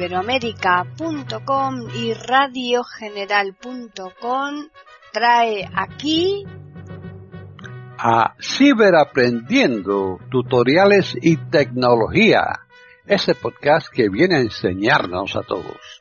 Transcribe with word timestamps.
iberoamérica.com 0.00 1.74
y 1.94 2.14
radiogeneral.com 2.14 4.68
trae 5.12 5.68
aquí 5.74 6.46
a 7.98 8.34
Ciberaprendiendo, 8.40 10.18
tutoriales 10.30 11.14
y 11.20 11.36
tecnología, 11.36 12.60
ese 13.04 13.34
podcast 13.34 13.88
que 13.92 14.08
viene 14.08 14.36
a 14.36 14.40
enseñarnos 14.40 15.36
a 15.36 15.42
todos. 15.42 16.00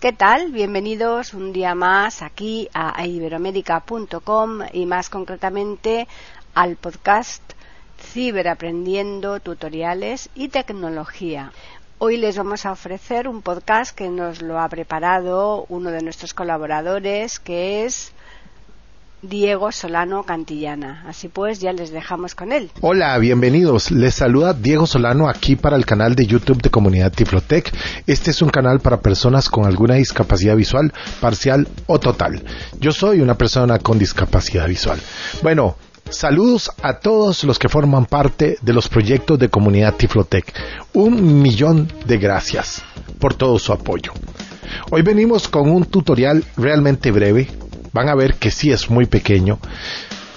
¿Qué 0.00 0.12
tal? 0.12 0.50
Bienvenidos 0.50 1.34
un 1.34 1.52
día 1.52 1.76
más 1.76 2.22
aquí 2.22 2.68
a 2.74 3.06
iberoamérica.com 3.06 4.62
y 4.72 4.86
más 4.86 5.08
concretamente 5.08 6.08
al 6.54 6.74
podcast 6.74 7.52
Ciberaprendiendo 8.00 9.40
Tutoriales 9.40 10.30
y 10.34 10.48
Tecnología. 10.48 11.52
Hoy 11.98 12.16
les 12.16 12.36
vamos 12.36 12.64
a 12.64 12.72
ofrecer 12.72 13.26
un 13.26 13.42
podcast 13.42 13.94
que 13.94 14.08
nos 14.08 14.40
lo 14.40 14.60
ha 14.60 14.68
preparado 14.68 15.66
uno 15.68 15.90
de 15.90 16.02
nuestros 16.02 16.32
colaboradores, 16.32 17.38
que 17.40 17.84
es 17.84 18.12
Diego 19.22 19.72
Solano 19.72 20.22
Cantillana. 20.22 21.04
Así 21.08 21.28
pues, 21.28 21.58
ya 21.58 21.72
les 21.72 21.90
dejamos 21.90 22.36
con 22.36 22.52
él. 22.52 22.70
Hola, 22.80 23.18
bienvenidos. 23.18 23.90
Les 23.90 24.14
saluda 24.14 24.54
Diego 24.54 24.86
Solano 24.86 25.28
aquí 25.28 25.56
para 25.56 25.76
el 25.76 25.84
canal 25.84 26.14
de 26.14 26.26
YouTube 26.26 26.62
de 26.62 26.70
Comunidad 26.70 27.12
Tiflotec. 27.12 27.74
Este 28.06 28.30
es 28.30 28.42
un 28.42 28.50
canal 28.50 28.78
para 28.78 29.00
personas 29.00 29.50
con 29.50 29.66
alguna 29.66 29.94
discapacidad 29.94 30.54
visual, 30.54 30.92
parcial 31.20 31.66
o 31.86 31.98
total. 31.98 32.44
Yo 32.78 32.92
soy 32.92 33.20
una 33.20 33.36
persona 33.36 33.80
con 33.80 33.98
discapacidad 33.98 34.68
visual. 34.68 35.00
Bueno, 35.42 35.76
Saludos 36.10 36.70
a 36.82 36.94
todos 36.94 37.44
los 37.44 37.58
que 37.58 37.68
forman 37.68 38.06
parte 38.06 38.56
de 38.62 38.72
los 38.72 38.88
proyectos 38.88 39.38
de 39.38 39.50
comunidad 39.50 39.94
Tiflotec. 39.94 40.54
Un 40.94 41.42
millón 41.42 41.92
de 42.06 42.16
gracias 42.16 42.82
por 43.20 43.34
todo 43.34 43.58
su 43.58 43.74
apoyo. 43.74 44.12
Hoy 44.90 45.02
venimos 45.02 45.48
con 45.48 45.68
un 45.68 45.84
tutorial 45.84 46.44
realmente 46.56 47.10
breve. 47.10 47.48
Van 47.92 48.08
a 48.08 48.14
ver 48.14 48.34
que 48.34 48.50
sí 48.50 48.72
es 48.72 48.88
muy 48.88 49.04
pequeño. 49.04 49.58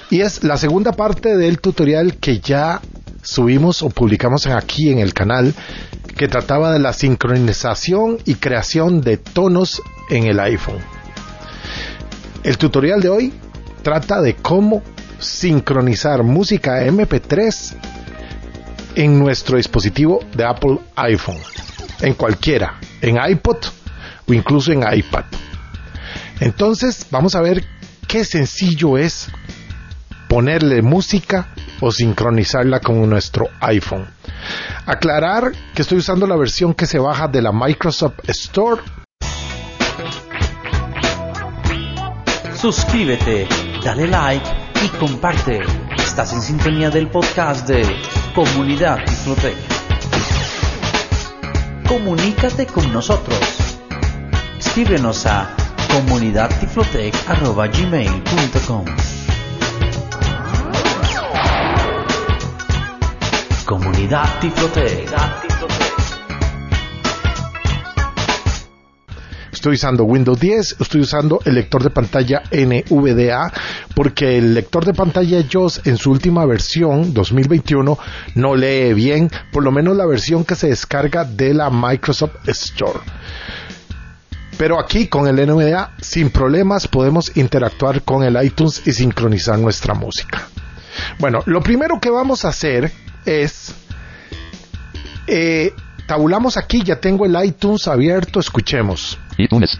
Y 0.09 0.21
es 0.21 0.43
la 0.43 0.57
segunda 0.57 0.91
parte 0.91 1.37
del 1.37 1.59
tutorial 1.61 2.17
que 2.17 2.41
ya 2.41 2.81
subimos 3.21 3.81
o 3.81 3.89
publicamos 3.89 4.47
aquí 4.47 4.89
en 4.89 4.99
el 4.99 5.13
canal 5.13 5.53
que 6.17 6.27
trataba 6.27 6.73
de 6.73 6.79
la 6.79 6.91
sincronización 6.91 8.17
y 8.25 8.35
creación 8.35 8.99
de 8.99 9.15
tonos 9.15 9.81
en 10.09 10.25
el 10.25 10.39
iPhone. 10.41 10.79
El 12.43 12.57
tutorial 12.57 12.99
de 12.99 13.09
hoy 13.09 13.33
trata 13.83 14.21
de 14.21 14.35
cómo 14.35 14.83
sincronizar 15.21 16.23
música 16.23 16.83
MP3 16.83 17.75
en 18.95 19.19
nuestro 19.19 19.57
dispositivo 19.57 20.19
de 20.35 20.45
Apple 20.45 20.79
iPhone, 20.95 21.37
en 22.01 22.13
cualquiera, 22.13 22.79
en 23.01 23.17
iPod 23.29 23.57
o 24.27 24.33
incluso 24.33 24.71
en 24.71 24.83
iPad. 24.91 25.25
Entonces 26.39 27.05
vamos 27.11 27.35
a 27.35 27.41
ver 27.41 27.63
qué 28.07 28.25
sencillo 28.25 28.97
es 28.97 29.27
ponerle 30.27 30.81
música 30.81 31.47
o 31.79 31.91
sincronizarla 31.91 32.79
con 32.79 33.09
nuestro 33.09 33.49
iPhone. 33.61 34.07
Aclarar 34.85 35.51
que 35.75 35.81
estoy 35.83 35.99
usando 35.99 36.25
la 36.25 36.35
versión 36.35 36.73
que 36.73 36.87
se 36.87 36.99
baja 36.99 37.27
de 37.27 37.41
la 37.41 37.51
Microsoft 37.51 38.19
Store. 38.27 38.81
Suscríbete, 42.55 43.47
dale 43.83 44.07
like 44.07 44.60
y 44.83 44.89
comparte. 44.97 45.61
Estás 45.97 46.33
en 46.33 46.41
sintonía 46.41 46.89
del 46.89 47.07
podcast 47.07 47.65
de 47.67 47.85
Comunidad 48.33 49.05
Tiflotec. 49.05 49.55
Comunícate 51.87 52.65
con 52.65 52.91
nosotros. 52.91 53.39
Escríbenos 54.57 55.25
a 55.25 55.55
comunidadtiflotec.gmail.com 55.91 58.85
Comunidad 63.65 64.39
Tiflotec. 64.39 65.50
Estoy 69.61 69.75
usando 69.75 70.05
Windows 70.05 70.39
10, 70.39 70.77
estoy 70.79 71.01
usando 71.01 71.39
el 71.45 71.53
lector 71.53 71.83
de 71.83 71.91
pantalla 71.91 72.41
NVDA 72.51 73.53
porque 73.93 74.39
el 74.39 74.55
lector 74.55 74.83
de 74.85 74.95
pantalla 74.95 75.45
JOS 75.47 75.81
en 75.85 75.97
su 75.97 76.09
última 76.09 76.47
versión 76.47 77.13
2021 77.13 77.95
no 78.33 78.55
lee 78.55 78.95
bien, 78.95 79.29
por 79.51 79.63
lo 79.63 79.71
menos 79.71 79.95
la 79.95 80.07
versión 80.07 80.45
que 80.45 80.55
se 80.55 80.69
descarga 80.69 81.25
de 81.25 81.53
la 81.53 81.69
Microsoft 81.69 82.37
Store. 82.47 83.01
Pero 84.57 84.79
aquí 84.79 85.05
con 85.05 85.27
el 85.27 85.35
NVDA 85.35 85.93
sin 86.01 86.31
problemas 86.31 86.87
podemos 86.87 87.37
interactuar 87.37 88.01
con 88.01 88.23
el 88.23 88.43
iTunes 88.43 88.81
y 88.87 88.93
sincronizar 88.93 89.59
nuestra 89.59 89.93
música. 89.93 90.47
Bueno, 91.19 91.43
lo 91.45 91.61
primero 91.61 91.99
que 92.01 92.09
vamos 92.09 92.45
a 92.45 92.47
hacer 92.47 92.91
es 93.25 93.75
eh, 95.27 95.71
tabulamos 96.11 96.57
aquí, 96.57 96.83
ya 96.83 96.97
tengo 96.97 97.25
el 97.25 97.37
iTunes 97.41 97.87
abierto, 97.87 98.41
escuchemos. 98.41 99.17
iTunes. 99.37 99.79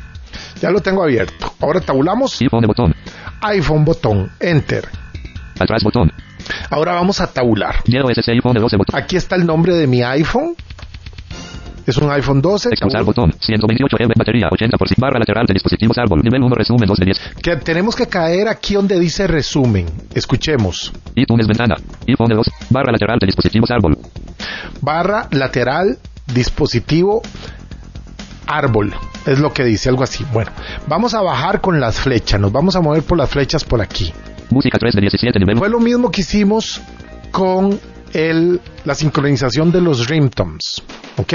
Ya 0.62 0.72
lo 0.72 0.80
tengo 0.80 1.03
abierto. 1.03 1.53
Ahora 1.59 1.81
tabulamos 1.81 2.40
iPhone 2.40 2.66
botón. 2.68 2.96
iPhone 3.42 3.84
botón, 3.84 4.31
enter. 4.40 4.88
Atrás 5.59 5.84
botón. 5.84 6.09
Ahora 6.70 6.94
vamos 6.94 7.20
a 7.20 7.28
tabular. 7.28 7.75
iPhone 7.86 8.53
12 8.53 8.78
botón. 8.78 8.97
Aquí 8.97 9.18
está 9.18 9.36
el 9.36 9.46
nombre 9.46 9.75
de 9.75 9.88
mi 9.88 10.03
iPhone. 10.03 10.56
Es 11.86 11.97
un 11.97 12.09
iPhone 12.09 12.41
12. 12.41 12.70
Expulsar 12.70 13.03
botón. 13.03 13.34
128 13.38 13.97
M 14.00 14.14
batería 14.16 14.47
80% 14.50 14.78
barra 15.00 15.20
lateral 15.20 15.46
de 15.46 15.53
dispositivos 15.53 15.97
árbol. 15.97 16.22
Nivel 16.24 16.44
1 16.44 16.56
resumen 16.56 16.88
2 16.88 16.97
de 16.97 17.06
10. 17.08 17.20
Que 17.44 17.58
tenemos 17.58 17.94
que 17.94 18.08
caer 18.08 18.47
aquí 18.47 18.75
donde 18.75 18.97
dice 18.97 19.28
resumen. 19.28 19.86
Escuchemos. 20.14 20.94
iTunes 21.16 21.46
ventana. 21.46 21.75
iPhone 22.08 22.30
2 22.30 22.47
barra 22.70 22.94
lateral 22.94 23.20
de 23.20 23.25
dispositivos 23.25 23.70
árbol. 23.70 23.97
Barra 24.80 25.28
lateral 25.31 25.97
dispositivo 26.34 27.22
árbol. 28.47 28.94
Es 29.25 29.40
lo 29.40 29.53
que 29.53 29.64
dice, 29.64 29.90
algo 29.90 30.03
así. 30.03 30.25
Bueno, 30.34 30.52
vamos 30.88 31.14
a 31.14 31.22
bajar 31.22 31.62
con 31.62 31.80
las 31.80 32.00
flechas. 32.00 32.40
Nos 32.40 32.52
vamos 32.52 32.75
a 32.75 32.81
mover 32.81 33.03
por 33.03 33.18
las 33.18 33.30
flechas 33.30 33.64
por 33.64 33.81
aquí. 33.81 34.14
Música 34.50 34.78
3 34.78 34.96
de 34.96 35.02
17 35.02 35.40
nivel 35.40 35.58
Fue 35.58 35.70
lo 35.70 35.80
mismo 35.80 36.12
que 36.12 36.22
hicimos 36.22 36.81
con 37.31 37.80
el, 38.14 38.59
la 38.84 38.96
sincronización 38.96 39.72
de 39.72 39.81
los 39.81 40.08
ringtones. 40.08 40.84
¿Ok? 41.18 41.34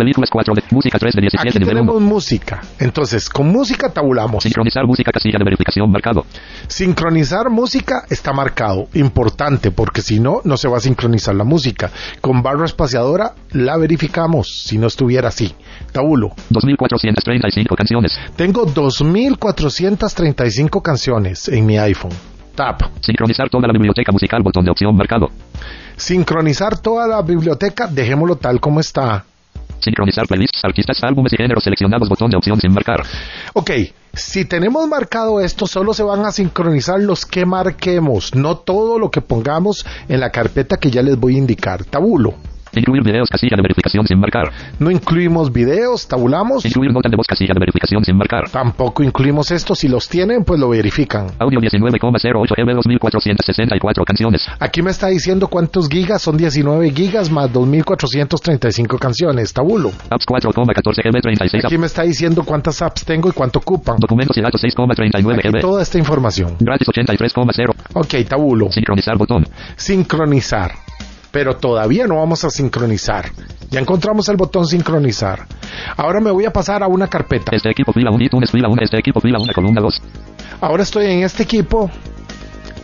Películas 0.00 0.30
4 0.30 0.54
de 0.54 0.62
música 0.70 0.98
3 0.98 1.14
de 1.14 1.20
17 1.20 1.48
Aquí 1.50 1.58
nivel 1.58 1.74
1. 1.74 1.80
tenemos 1.82 2.00
música. 2.00 2.62
Entonces, 2.78 3.28
con 3.28 3.48
música 3.48 3.90
tabulamos. 3.90 4.42
Sincronizar 4.42 4.86
música 4.86 5.12
casilla 5.12 5.36
de 5.36 5.44
verificación 5.44 5.90
marcado. 5.90 6.24
Sincronizar 6.68 7.50
música 7.50 8.06
está 8.08 8.32
marcado. 8.32 8.88
Importante, 8.94 9.70
porque 9.70 10.00
si 10.00 10.18
no, 10.18 10.40
no 10.44 10.56
se 10.56 10.68
va 10.68 10.78
a 10.78 10.80
sincronizar 10.80 11.34
la 11.34 11.44
música. 11.44 11.90
Con 12.22 12.42
barra 12.42 12.64
espaciadora 12.64 13.34
la 13.50 13.76
verificamos, 13.76 14.64
si 14.64 14.78
no 14.78 14.86
estuviera 14.86 15.28
así. 15.28 15.54
Tabulo. 15.92 16.30
2435 16.48 17.76
canciones. 17.76 18.18
Tengo 18.36 18.64
2435 18.64 20.82
canciones 20.82 21.46
en 21.48 21.66
mi 21.66 21.76
iPhone. 21.76 22.14
Tap. 22.54 22.80
Sincronizar 23.02 23.50
toda 23.50 23.66
la 23.66 23.74
biblioteca 23.74 24.12
musical 24.12 24.42
botón 24.42 24.64
de 24.64 24.70
opción 24.70 24.96
marcado. 24.96 25.28
Sincronizar 25.98 26.78
toda 26.78 27.06
la 27.06 27.20
biblioteca, 27.20 27.86
dejémoslo 27.86 28.36
tal 28.36 28.60
como 28.60 28.80
está. 28.80 29.26
Sincronizar 29.80 30.26
playlists, 30.26 30.64
artistas, 30.64 31.02
álbumes 31.02 31.32
y 31.32 31.36
géneros 31.36 31.64
seleccionados 31.64 32.08
botón 32.08 32.30
de 32.30 32.36
opción 32.36 32.60
sin 32.60 32.72
marcar. 32.72 33.02
Ok, 33.54 33.70
si 34.12 34.44
tenemos 34.44 34.86
marcado 34.88 35.40
esto, 35.40 35.66
solo 35.66 35.94
se 35.94 36.02
van 36.02 36.24
a 36.24 36.32
sincronizar 36.32 37.00
los 37.00 37.26
que 37.26 37.46
marquemos, 37.46 38.34
no 38.34 38.58
todo 38.58 38.98
lo 38.98 39.10
que 39.10 39.20
pongamos 39.20 39.86
en 40.08 40.20
la 40.20 40.30
carpeta 40.30 40.76
que 40.76 40.90
ya 40.90 41.02
les 41.02 41.16
voy 41.16 41.36
a 41.36 41.38
indicar. 41.38 41.84
Tabulo. 41.84 42.49
Incluir 42.72 43.02
videos 43.02 43.28
casilla 43.28 43.56
de 43.56 43.62
verificación 43.62 44.06
sin 44.06 44.18
marcar. 44.18 44.50
No 44.78 44.90
incluimos 44.90 45.52
videos, 45.52 46.06
tabulamos. 46.06 46.64
Incluir 46.64 46.92
nota 46.92 47.08
de 47.08 47.16
voz 47.16 47.26
casilla 47.26 47.52
de 47.54 47.60
verificación 47.60 48.04
sin 48.04 48.16
marcar. 48.16 48.48
Tampoco 48.50 49.02
incluimos 49.02 49.50
esto. 49.50 49.74
Si 49.74 49.88
los 49.88 50.08
tienen, 50.08 50.44
pues 50.44 50.60
lo 50.60 50.68
verifican. 50.68 51.26
Audio 51.38 51.60
19,08 51.60 52.54
M 52.58 52.74
2464 52.74 54.04
canciones. 54.04 54.46
Aquí 54.58 54.82
me 54.82 54.90
está 54.90 55.08
diciendo 55.08 55.48
cuántos 55.48 55.88
gigas 55.88 56.22
son 56.22 56.36
19 56.36 56.90
gigas 56.92 57.30
más 57.30 57.52
2435 57.52 58.98
canciones. 58.98 59.52
Tabulo. 59.52 59.90
Apps 60.08 60.26
4,14 60.26 61.00
M 61.04 61.20
36. 61.20 61.64
Aquí 61.64 61.78
me 61.78 61.86
está 61.86 62.02
diciendo 62.02 62.44
cuántas 62.44 62.80
apps 62.82 63.04
tengo 63.04 63.28
y 63.28 63.32
cuánto 63.32 63.58
ocupan. 63.58 63.96
Documentos 63.98 64.36
y 64.36 64.40
datos 64.40 64.62
6,39 64.62 65.38
Aquí 65.38 65.48
M. 65.48 65.60
toda 65.60 65.82
esta 65.82 65.98
información. 65.98 66.56
Gratis 66.60 66.86
83,0. 66.88 67.74
Ok, 67.94 68.28
tabulo. 68.28 68.70
Sincronizar 68.70 69.16
botón. 69.16 69.46
Sincronizar. 69.76 70.72
Pero 71.30 71.56
todavía 71.56 72.06
no 72.06 72.16
vamos 72.16 72.44
a 72.44 72.50
sincronizar. 72.50 73.30
Ya 73.70 73.80
encontramos 73.80 74.28
el 74.28 74.36
botón 74.36 74.66
sincronizar. 74.66 75.46
Ahora 75.96 76.20
me 76.20 76.30
voy 76.30 76.44
a 76.44 76.52
pasar 76.52 76.82
a 76.82 76.88
una 76.88 77.06
carpeta. 77.08 77.54
Este 77.54 77.70
equipo 77.70 77.92
fila 77.92 78.10
1 78.10 78.24
iTunes 78.24 78.50
fila 78.50 78.68
1 78.68 78.82
este 78.82 78.98
equipo 78.98 79.20
fila 79.20 79.38
1 79.38 79.52
columna 79.54 79.80
2. 79.80 80.02
Ahora 80.60 80.82
estoy 80.82 81.06
en 81.06 81.22
este 81.22 81.44
equipo. 81.44 81.90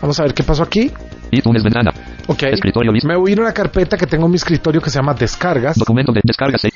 Vamos 0.01 0.21
a 0.21 0.23
ver 0.23 0.35
qué 0.35 0.43
pasó 0.45 0.63
aquí. 0.63 0.93
iTunes 1.33 1.63
ventana. 1.63 1.93
Ok. 2.29 2.45
Escritorio 2.45 2.93
lista. 2.93 3.09
Me 3.09 3.17
voy 3.17 3.31
a 3.31 3.33
ir 3.33 3.39
a 3.41 3.43
una 3.43 3.53
carpeta 3.53 3.97
que 3.97 4.07
tengo 4.07 4.27
en 4.27 4.31
mi 4.31 4.37
escritorio 4.37 4.81
que 4.81 4.91
se 4.91 4.99
llama 4.99 5.15
descargas. 5.15 5.77
Documento 5.77 6.13
de 6.13 6.21
descargas. 6.23 6.61
seis. 6.61 6.75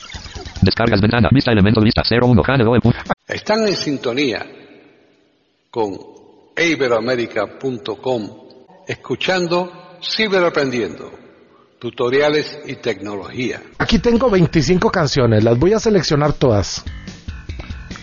Descargas 0.63 1.01
ventana. 1.01 1.29
Vista 1.33 1.53
elemento 1.53 1.81
lista 1.81 2.03
01. 2.03 2.43
Hane 2.47 2.65
punto. 2.81 2.99
Están 3.27 3.67
en 3.69 3.77
sintonía 3.77 4.45
con 5.71 5.97
iberoamerica.com, 6.57 8.31
escuchando 8.87 9.73
Ciberaprendiendo, 10.03 11.11
tutoriales 11.81 12.61
y 12.67 12.77
tecnología. 12.77 13.61
Aquí 13.79 13.99
tengo 13.99 14.31
25 14.31 14.91
canciones, 14.91 15.43
las 15.43 15.59
voy 15.59 15.73
a 15.73 15.79
seleccionar 15.81 16.33
todas. 16.35 16.85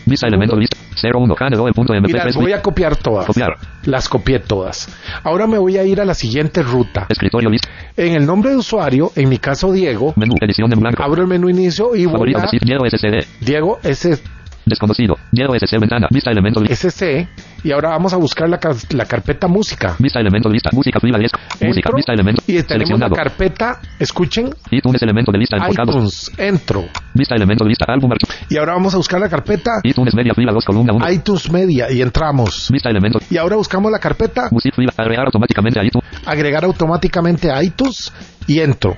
Vista 0.06 0.28
elemento 0.28 0.56
lista 0.56 0.78
01. 1.04 1.36
Hane 1.40 1.58
punto 1.74 1.94
Y 1.94 2.00
las 2.12 2.26
MP3. 2.26 2.36
voy 2.36 2.54
a 2.54 2.62
copiar 2.62 2.96
todas. 2.96 3.26
Copiar. 3.28 3.56
Las 3.84 4.10
copié 4.10 4.40
todas. 4.40 4.88
Ahora 5.24 5.46
me 5.48 5.58
voy 5.58 5.78
a 5.78 5.84
ir 5.84 6.02
a 6.02 6.06
la 6.06 6.14
siguiente 6.14 6.64
ruta. 6.64 7.06
Escritorio 7.10 7.50
lista. 7.50 7.70
En 7.96 8.16
el 8.16 8.26
nombre 8.26 8.50
de 8.52 8.58
usuario, 8.58 9.12
en 9.16 9.30
mi 9.30 9.38
caso 9.38 9.72
Diego, 9.72 10.14
Menú. 10.16 10.36
Edición 10.42 10.72
en 10.74 10.80
blanco. 10.80 11.04
abro 11.04 11.22
el 11.22 11.28
menú 11.28 11.50
inicio 11.50 11.96
y 11.96 12.06
voy 12.06 12.14
Favorito. 12.34 12.40
a. 12.40 12.50
Diego 12.64 12.86
SCD. 12.90 13.28
Diego 13.46 13.80
S 13.84 14.18
Desconocido. 14.66 15.18
Diego 15.32 15.54
SC 15.56 15.78
ventana. 15.80 16.08
Vista 16.10 16.32
elemento 16.32 16.62
lista. 16.62 16.90
SC 16.90 17.28
y 17.64 17.72
ahora 17.72 17.90
vamos 17.90 18.14
a 18.14 18.18
buscar 18.18 18.50
la, 18.50 18.60
la 18.92 19.06
carpeta 19.06 19.48
música. 19.48 19.96
Vista 20.00 20.20
elemento 20.20 20.50
lista. 20.50 20.70
Música 20.74 21.00
fila 21.00 21.18
10. 21.18 21.32
Música. 21.62 21.90
Vista 21.96 22.14
elemento. 22.14 22.44
y 22.46 22.54
tenemos 22.64 22.68
la 22.70 23.08
Seleccionado. 23.08 23.16
carpeta, 23.16 23.82
escuchen, 24.00 24.50
iTunes 24.72 25.02
elemento 25.02 25.32
de 25.32 25.38
lista 25.40 25.58
iTunes, 25.70 26.32
entro. 26.38 26.86
Vista 27.14 27.36
elemento 27.36 27.64
de 27.64 27.70
lista. 27.70 27.86
Álbum. 27.88 28.12
Y 28.50 28.58
ahora 28.58 28.74
vamos 28.74 28.94
a 28.94 28.98
buscar 28.98 29.20
la 29.20 29.30
carpeta 29.30 29.72
iTunes 29.84 30.14
media 30.14 30.34
fila 30.34 30.52
2 30.52 30.66
columna 30.66 30.94
1. 30.94 31.12
iTunes 31.12 31.52
Media 31.52 31.92
y 31.92 32.02
entramos. 32.02 32.70
Vista 32.72 32.90
elemento. 32.90 33.20
Y 33.30 33.38
ahora 33.38 33.56
buscamos 33.56 33.92
la 33.92 34.00
carpeta 34.00 34.50
Music 34.52 34.74
fila. 34.76 34.94
Agregar 34.98 35.26
automáticamente 35.26 35.80
a 35.80 35.84
iTunes. 35.84 36.08
agregar 36.26 36.64
automáticamente 36.66 37.52
a 37.52 37.64
iTunes 37.64 38.12
y 38.48 38.60
entro. 38.60 38.96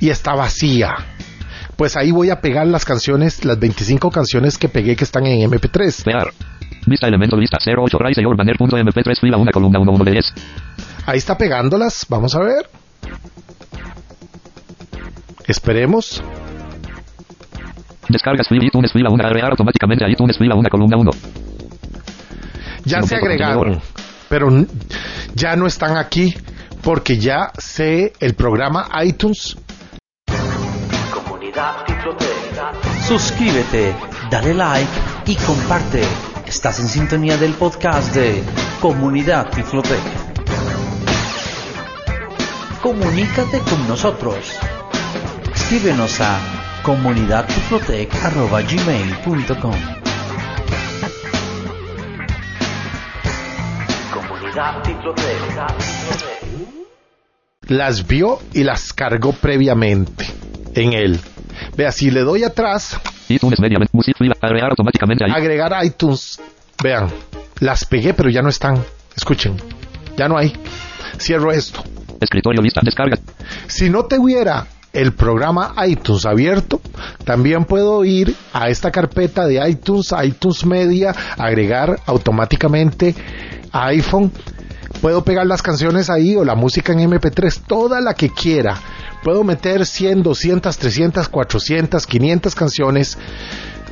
Y 0.00 0.10
está 0.10 0.34
vacía. 0.34 0.94
Pues 1.76 1.96
ahí 1.96 2.10
voy 2.10 2.30
a 2.30 2.40
pegar 2.40 2.66
las 2.66 2.84
canciones, 2.84 3.44
las 3.44 3.58
25 3.58 4.10
canciones 4.10 4.56
que 4.56 4.68
pegué 4.68 4.96
que 4.96 5.04
están 5.04 5.26
en 5.26 5.50
MP3. 5.50 6.04
Pegar. 6.04 6.32
Vista 6.86 7.08
elemento 7.08 7.36
de 7.36 7.42
lista 7.42 7.58
08. 7.64 7.98
Rise 7.98 8.22
your 8.22 8.36
banner 8.36 8.56
punto 8.56 8.76
MP3 8.78 9.20
fila 9.20 9.36
1 9.36 9.50
columna 9.52 9.80
1 9.80 9.92
1 9.92 10.04
de 10.04 10.10
10. 10.12 10.24
Ahí 11.06 11.18
está 11.18 11.36
pegándolas. 11.36 12.06
Vamos 12.08 12.34
a 12.34 12.40
ver. 12.40 12.68
Esperemos. 15.46 16.22
Descargas 18.08 18.48
fila 18.48 18.64
iTunes 18.64 18.92
fila 18.92 19.10
1. 19.10 19.26
Agregar 19.26 19.50
automáticamente 19.50 20.04
a 20.04 20.08
iTunes 20.08 20.38
fila 20.38 20.54
1 20.54 20.68
columna 20.70 20.96
1. 20.96 21.10
Ya 22.84 23.02
se 23.02 23.16
agregaron. 23.16 23.80
Pero 24.28 24.48
ya 25.34 25.56
no 25.56 25.66
están 25.66 25.96
aquí 25.96 26.34
porque 26.82 27.18
ya 27.18 27.50
sé 27.58 28.12
el 28.20 28.34
programa 28.34 28.88
iTunes. 29.02 29.56
Comunidad. 31.12 31.84
Suscríbete, 33.06 33.94
dale 34.30 34.54
like 34.54 34.90
y 35.26 35.34
comparte. 35.36 36.02
Estás 36.46 36.78
en 36.78 36.88
sintonía 36.88 37.36
del 37.36 37.54
podcast 37.54 38.14
de 38.14 38.44
Comunidad 38.80 39.50
Tifloteca. 39.50 39.98
Comunícate 42.80 43.58
con 43.58 43.88
nosotros. 43.88 44.56
Escríbenos 45.52 46.20
a 46.20 46.38
comunidadtiflotec.gmail.com 46.84 49.74
Comunidad 54.14 54.82
Tifloteca. 54.84 55.66
Las 57.62 58.06
vio 58.06 58.38
y 58.52 58.62
las 58.62 58.92
cargó 58.92 59.32
previamente 59.32 60.24
en 60.74 60.92
él. 60.92 61.20
Vea, 61.76 61.90
si 61.90 62.12
le 62.12 62.20
doy 62.20 62.44
atrás, 62.44 63.00
iTunes 63.28 63.60
media. 63.60 63.78
Music 63.92 64.16
fila. 64.16 64.34
Agregar 64.40 64.70
automáticamente 64.70 65.24
a 65.24 65.28
iTunes. 65.28 65.42
agregar 65.42 65.84
iTunes. 65.84 66.40
Vean, 66.82 67.08
las 67.60 67.84
pegué 67.84 68.14
pero 68.14 68.30
ya 68.30 68.42
no 68.42 68.48
están. 68.48 68.82
Escuchen, 69.16 69.56
ya 70.16 70.28
no 70.28 70.36
hay. 70.36 70.52
Cierro 71.18 71.52
esto. 71.52 71.82
Escritorio 72.20 72.62
lista. 72.62 72.80
Descargas. 72.84 73.20
Si 73.66 73.90
no 73.90 74.04
tuviera 74.04 74.66
el 74.92 75.12
programa 75.12 75.74
iTunes 75.86 76.24
abierto, 76.24 76.80
también 77.24 77.64
puedo 77.64 78.04
ir 78.04 78.34
a 78.52 78.68
esta 78.68 78.90
carpeta 78.90 79.46
de 79.46 79.68
iTunes, 79.68 80.14
iTunes 80.24 80.64
Media, 80.64 81.14
agregar 81.36 82.00
automáticamente 82.06 83.14
a 83.72 83.88
iPhone. 83.88 84.32
Puedo 85.06 85.22
pegar 85.22 85.46
las 85.46 85.62
canciones 85.62 86.10
ahí 86.10 86.34
o 86.34 86.44
la 86.44 86.56
música 86.56 86.92
en 86.92 86.98
MP3, 86.98 87.62
toda 87.68 88.00
la 88.00 88.14
que 88.14 88.28
quiera. 88.28 88.74
Puedo 89.22 89.44
meter 89.44 89.86
100, 89.86 90.24
200, 90.24 90.76
300, 90.76 91.28
400, 91.28 92.04
500 92.04 92.54
canciones, 92.56 93.16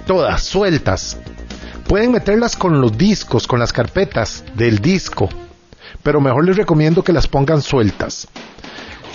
todas 0.08 0.42
sueltas. 0.42 1.16
Pueden 1.86 2.10
meterlas 2.10 2.56
con 2.56 2.80
los 2.80 2.98
discos, 2.98 3.46
con 3.46 3.60
las 3.60 3.72
carpetas 3.72 4.44
del 4.56 4.80
disco, 4.80 5.28
pero 6.02 6.20
mejor 6.20 6.46
les 6.46 6.56
recomiendo 6.56 7.04
que 7.04 7.12
las 7.12 7.28
pongan 7.28 7.62
sueltas 7.62 8.26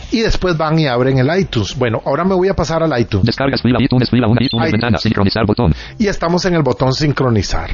y 0.10 0.22
después 0.22 0.56
van 0.56 0.80
y 0.80 0.88
abren 0.88 1.18
el 1.18 1.38
iTunes. 1.38 1.76
Bueno, 1.76 2.02
ahora 2.06 2.24
me 2.24 2.34
voy 2.34 2.48
a 2.48 2.54
pasar 2.54 2.82
al 2.82 2.98
iTunes 2.98 3.26
Descargas 3.26 3.62
fila 3.62 3.78
iTunes 3.82 4.10
fila 4.10 4.28
1. 4.30 4.36
iTunes 4.36 4.48
iTunes. 4.48 4.72
ventana. 4.72 4.98
Sincronizar 5.00 5.46
botón. 5.46 5.76
y 5.98 6.08
estamos 6.08 6.46
en 6.46 6.56
el 6.56 6.64
botón 6.64 6.94
sincronizar. 6.94 7.72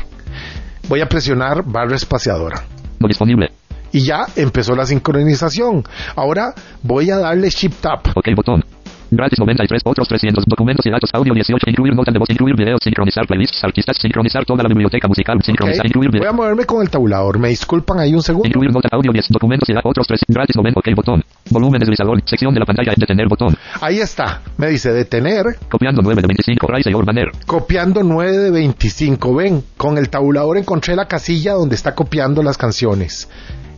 Voy 0.90 1.02
a 1.02 1.08
presionar 1.08 1.62
barra 1.64 1.96
espaciadora 1.96 2.64
No 3.00 3.08
disponible. 3.08 3.52
Y 3.96 4.02
ya 4.06 4.26
empezó 4.36 4.76
la 4.76 4.86
sincronización. 4.86 5.84
Ahora 6.16 6.54
voy 6.84 7.10
a 7.12 7.18
darle 7.18 7.50
Shift 7.50 7.80
Tab. 7.82 8.00
Ok 8.14 8.28
botón. 8.36 8.64
Gratis 9.12 9.38
93, 9.40 9.82
otros 9.86 10.08
300 10.08 10.44
documentos 10.48 10.84
y 10.86 10.90
datos 10.90 11.10
audio 11.14 11.32
18, 11.34 11.70
incluir 11.70 11.94
nota 11.96 12.12
de 12.12 12.18
voz, 12.18 12.28
incluir 12.32 12.56
videos, 12.58 12.80
sincronizar 12.84 13.26
playlists, 13.28 13.64
artistas, 13.64 13.96
sincronizar 14.02 14.44
toda 14.46 14.64
la 14.64 14.68
biblioteca 14.68 15.08
musical, 15.08 15.38
sincronizar, 15.46 15.86
Ok. 15.86 15.90
incluir 15.90 16.10
Voy 16.18 16.28
a 16.28 16.32
moverme 16.34 16.66
con 16.66 16.82
el 16.82 16.90
tabulador. 16.90 17.38
Me 17.38 17.50
disculpan 17.50 18.00
ahí 18.00 18.14
un 18.16 18.24
segundo. 18.24 18.48
incluir 18.48 18.72
nota 18.74 18.90
audio 18.92 19.14
10 19.14 19.28
documentos 19.30 19.70
y 19.70 19.74
datos 19.74 19.92
otros 19.92 20.08
3, 20.08 20.22
gratis 20.28 20.56
90, 20.56 20.80
ok 20.80 20.88
botón. 20.96 21.24
Volumen 21.52 21.80
deslizador, 21.80 22.20
sección 22.26 22.54
de 22.54 22.60
la 22.60 22.66
pantalla, 22.66 22.94
detener 22.98 23.28
botón. 23.30 23.56
Ahí 23.80 24.00
está. 24.00 24.42
Me 24.58 24.68
dice 24.68 24.92
detener, 24.92 25.46
Copiando 25.70 26.02
9 26.02 26.22
de 26.22 26.28
25, 26.28 26.68
Rise 26.68 26.92
your 26.92 27.06
banner. 27.06 27.30
copiando 27.46 28.02
9 28.04 28.38
de 28.38 28.52
25. 28.52 29.36
Ven, 29.36 29.64
con 29.78 30.00
el 30.00 30.10
tabulador 30.10 30.58
encontré 30.58 30.96
la 30.96 31.08
casilla 31.08 31.54
donde 31.54 31.76
está 31.76 31.94
copiando 31.94 32.42
las 32.42 32.58
canciones. 32.58 33.30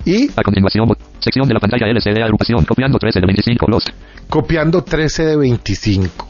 Y 0.08 0.30
A 0.38 0.42
continuación, 0.42 0.88
sección 1.20 1.48
de 1.48 1.54
la 1.54 1.60
pantalla 1.60 1.86
LCD 1.88 2.22
agrupación, 2.24 2.64
copiando 2.66 2.98
13 2.98 3.20
de 3.20 3.26
25, 3.28 3.66
los. 3.70 3.84
copiando 4.30 4.82
13 4.84 5.26
de 5.26 5.36
25. 5.38 6.28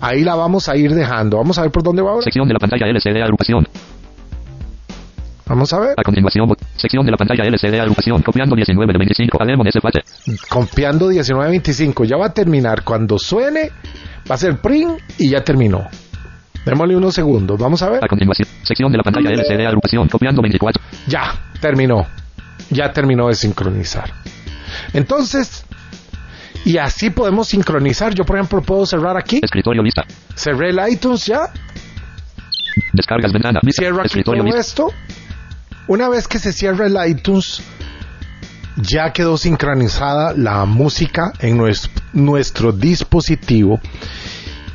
Ahí 0.00 0.24
la 0.24 0.34
vamos 0.34 0.68
a 0.68 0.76
ir 0.76 0.92
dejando. 0.92 1.36
Vamos 1.36 1.56
a 1.58 1.62
ver 1.62 1.70
por 1.70 1.84
dónde 1.84 2.02
va 2.02 2.10
ahora. 2.10 2.22
Sección 2.24 2.48
de 2.48 2.54
la 2.54 2.58
pantalla 2.58 2.86
LCD 2.88 3.22
agrupación. 3.22 3.66
Vamos 5.46 5.72
a 5.72 5.78
ver. 5.80 5.94
A 5.96 6.02
continuación, 6.02 6.48
bot- 6.48 6.58
sección 6.76 7.04
de 7.04 7.10
la 7.12 7.16
pantalla 7.16 7.44
LCD 7.44 7.78
agrupación, 7.80 8.22
copiando 8.22 8.56
19 8.56 8.92
de 8.92 8.98
25, 8.98 9.42
Ademon 9.42 9.66
S 9.68 9.80
fate. 9.80 10.00
Copiando 10.48 11.10
19.25. 11.10 12.04
Ya 12.04 12.16
va 12.16 12.26
a 12.26 12.32
terminar. 12.34 12.82
Cuando 12.82 13.18
suene, 13.18 13.70
va 14.30 14.34
a 14.34 14.38
ser 14.38 14.56
print 14.60 14.98
y 15.18 15.30
ya 15.30 15.44
terminó. 15.44 15.86
Démosle 16.64 16.96
unos 16.96 17.14
segundos. 17.14 17.58
Vamos 17.58 17.82
a 17.82 17.90
ver. 17.90 18.04
A 18.04 18.08
continuación, 18.08 18.48
sección 18.62 18.90
de 18.90 18.98
la 18.98 19.04
pantalla 19.04 19.30
LCD 19.30 19.66
agrupación, 19.66 20.08
copiando 20.08 20.42
24. 20.42 20.82
Ya, 21.06 21.34
terminó. 21.60 22.06
Ya 22.70 22.92
terminó 22.92 23.28
de 23.28 23.34
sincronizar. 23.34 24.12
Entonces, 24.92 25.64
y 26.64 26.78
así 26.78 27.10
podemos 27.10 27.48
sincronizar. 27.48 28.14
Yo, 28.14 28.24
por 28.24 28.36
ejemplo, 28.36 28.62
puedo 28.62 28.86
cerrar 28.86 29.16
aquí. 29.16 29.40
Escritorio 29.42 29.82
lista. 29.82 30.04
Cerré 30.34 30.70
el 30.70 30.80
iTunes 30.92 31.26
ya. 31.26 31.50
Descargas 32.92 33.32
ventana. 33.32 33.60
Vista. 33.62 33.82
Cierro 33.82 33.98
aquí 33.98 34.06
Escritorio 34.06 34.42
todo 34.42 34.46
lista. 34.56 34.60
esto. 34.60 34.92
Una 35.88 36.08
vez 36.08 36.28
que 36.28 36.38
se 36.38 36.52
cierra 36.52 36.86
el 36.86 36.96
iTunes, 37.10 37.62
ya 38.76 39.12
quedó 39.12 39.36
sincronizada 39.36 40.32
la 40.34 40.64
música 40.64 41.32
en 41.40 41.58
nues- 41.58 41.90
nuestro 42.12 42.72
dispositivo. 42.72 43.80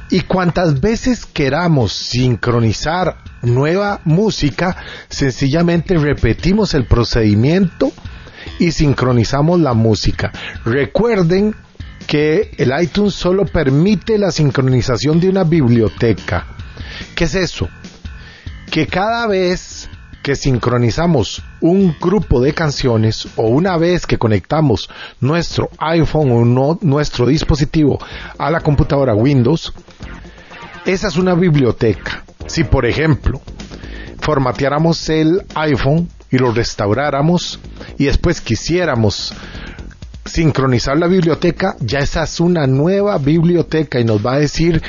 Y 0.10 0.22
cuantas 0.22 0.80
veces 0.80 1.26
queramos 1.26 1.92
sincronizar 1.92 3.18
nueva 3.42 4.00
música, 4.06 4.78
sencillamente 5.10 5.98
repetimos 5.98 6.74
el 6.74 6.86
procedimiento 6.86 7.92
y 8.60 8.72
sincronizamos 8.72 9.60
la 9.60 9.74
música. 9.74 10.32
Recuerden 10.64 11.54
que 12.08 12.52
el 12.58 12.74
iTunes 12.82 13.14
solo 13.14 13.46
permite 13.46 14.18
la 14.18 14.32
sincronización 14.32 15.20
de 15.20 15.30
una 15.30 15.44
biblioteca. 15.44 16.48
¿Qué 17.14 17.26
es 17.26 17.36
eso? 17.36 17.68
Que 18.72 18.88
cada 18.88 19.28
vez 19.28 19.77
que 20.28 20.36
sincronizamos 20.36 21.42
un 21.62 21.96
grupo 22.02 22.42
de 22.42 22.52
canciones 22.54 23.30
o 23.38 23.44
una 23.44 23.78
vez 23.78 24.06
que 24.06 24.18
conectamos 24.18 24.90
nuestro 25.22 25.70
iPhone 25.78 26.30
o 26.34 26.44
no- 26.44 26.78
nuestro 26.82 27.26
dispositivo 27.26 27.98
a 28.38 28.52
la 28.52 28.60
computadora 28.60 29.16
Windows, 29.16 29.72
esa 30.86 31.08
es 31.08 31.16
una 31.16 31.34
biblioteca. 31.34 32.26
Si 32.46 32.66
por 32.66 32.86
ejemplo 32.86 33.40
formateáramos 34.20 35.08
el 35.08 35.44
iPhone 35.56 36.10
y 36.30 36.40
lo 36.40 36.52
restauráramos 36.52 37.58
y 37.98 38.08
después 38.08 38.42
quisiéramos 38.42 39.34
sincronizar 40.26 40.98
la 40.98 41.08
biblioteca, 41.08 41.78
ya 41.80 42.00
esa 42.00 42.24
es 42.24 42.42
una 42.42 42.68
nueva 42.68 43.18
biblioteca 43.18 43.98
y 44.02 44.04
nos 44.04 44.26
va 44.26 44.34
a 44.34 44.40
decir, 44.40 44.82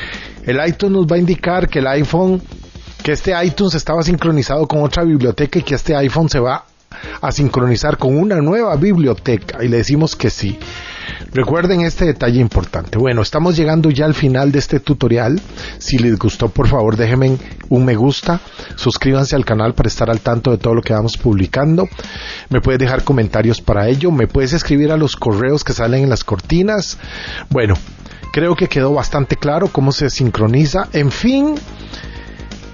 el 0.46 0.58
iTunes 0.66 0.96
nos 0.96 1.06
va 1.06 1.14
a 1.14 1.20
indicar 1.20 1.68
que 1.68 1.78
el 1.78 1.86
iPhone, 1.86 2.42
que 3.02 3.12
este 3.12 3.32
iTunes 3.44 3.74
estaba 3.74 4.02
sincronizado 4.02 4.66
con 4.66 4.82
otra 4.82 5.04
biblioteca 5.04 5.58
y 5.58 5.62
que 5.62 5.74
este 5.74 5.96
iPhone 5.96 6.28
se 6.28 6.40
va 6.40 6.64
a 7.20 7.32
sincronizar 7.32 7.98
con 7.98 8.16
una 8.16 8.36
nueva 8.36 8.74
biblioteca 8.76 9.62
y 9.62 9.68
le 9.68 9.78
decimos 9.78 10.16
que 10.16 10.30
sí. 10.30 10.58
Recuerden 11.32 11.82
este 11.82 12.06
detalle 12.06 12.40
importante. 12.40 12.98
Bueno, 12.98 13.22
estamos 13.22 13.56
llegando 13.56 13.90
ya 13.90 14.06
al 14.06 14.14
final 14.14 14.52
de 14.52 14.58
este 14.58 14.80
tutorial. 14.80 15.40
Si 15.78 15.98
les 15.98 16.18
gustó, 16.18 16.48
por 16.48 16.68
favor, 16.68 16.96
déjenme 16.96 17.36
un 17.68 17.84
me 17.84 17.96
gusta. 17.96 18.40
Suscríbanse 18.76 19.36
al 19.36 19.44
canal 19.44 19.74
para 19.74 19.88
estar 19.88 20.10
al 20.10 20.20
tanto 20.20 20.50
de 20.50 20.58
todo 20.58 20.74
lo 20.74 20.82
que 20.82 20.92
vamos 20.92 21.16
publicando. 21.16 21.88
Me 22.48 22.60
puedes 22.60 22.78
dejar 22.78 23.04
comentarios 23.04 23.60
para 23.60 23.88
ello. 23.88 24.10
Me 24.10 24.26
puedes 24.26 24.52
escribir 24.52 24.90
a 24.90 24.96
los 24.96 25.16
correos 25.16 25.64
que 25.64 25.72
salen 25.72 26.04
en 26.04 26.10
las 26.10 26.24
cortinas. 26.24 26.98
Bueno, 27.50 27.74
creo 28.32 28.54
que 28.54 28.68
quedó 28.68 28.94
bastante 28.94 29.36
claro 29.36 29.68
cómo 29.68 29.92
se 29.92 30.08
sincroniza. 30.10 30.88
En 30.92 31.10
fin, 31.10 31.56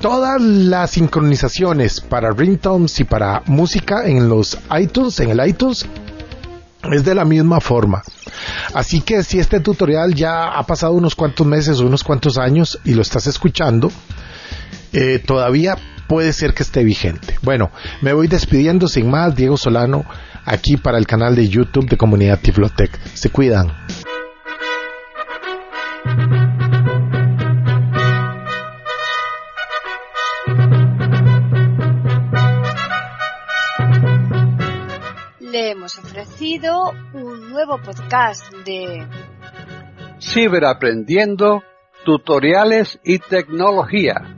todas 0.05 0.39
las 0.39 0.91
sincronizaciones 0.91 2.03
para 2.03 2.31
ringtones 2.31 3.01
y 3.01 3.05
para 3.05 3.43
música 3.47 4.07
en 4.07 4.29
los 4.29 4.59
iTunes, 4.79 5.19
en 5.21 5.31
el 5.31 5.49
iTunes, 5.49 5.87
es 6.93 7.07
de 7.07 7.15
la 7.15 7.25
misma 7.25 7.59
forma. 7.59 8.03
Así 8.75 9.01
que 9.01 9.23
si 9.23 9.39
este 9.39 9.61
tutorial 9.61 10.15
ya 10.15 10.49
ha 10.49 10.63
pasado 10.67 10.93
unos 10.93 11.15
cuantos 11.15 11.47
meses 11.47 11.81
o 11.81 11.87
unos 11.87 12.05
cuantos 12.05 12.37
años 12.37 12.79
y 12.85 12.93
lo 12.93 13.01
estás 13.01 13.27
escuchando, 13.27 13.91
eh, 14.93 15.23
todavía 15.25 15.79
puede 16.07 16.35
ser 16.35 16.53
que 16.53 16.65
esté 16.65 16.85
vigente. 16.85 17.39
Bueno, 17.41 17.71
me 18.03 18.13
voy 18.13 18.29
despidiendo 18.29 18.89
sin 18.89 19.11
más, 19.11 19.35
Diego 19.35 19.57
Solano, 19.57 20.05
aquí 20.45 20.77
para 20.77 20.99
el 20.99 21.07
canal 21.07 21.35
de 21.35 21.49
YouTube 21.49 21.89
de 21.89 21.97
Comunidad 21.97 22.41
Tiflotec. 22.41 22.91
Se 23.15 23.31
cuidan. 23.31 23.73
Hemos 35.95 35.99
ofrecido 35.99 36.93
un 37.13 37.51
nuevo 37.51 37.79
podcast 37.79 38.53
de 38.65 39.07
Ciberaprendiendo, 40.21 41.63
tutoriales 42.05 43.01
y 43.05 43.19
tecnología. 43.19 44.37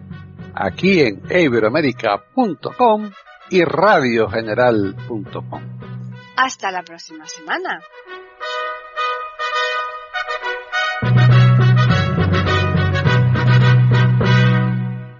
Aquí 0.55 1.01
en 1.01 1.23
iberoamerica.com 1.31 3.11
y 3.51 3.65
radiogeneral.com. 3.65 5.63
Hasta 6.37 6.71
la 6.71 6.83
próxima 6.83 7.27
semana. 7.27 7.81